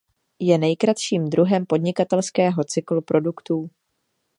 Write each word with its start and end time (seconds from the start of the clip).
Je 0.39 0.57
nejkratším 0.57 1.29
druhem 1.29 1.65
podnikatelského 1.65 2.63
cyklu 2.63 3.01
produktů. 3.01 3.69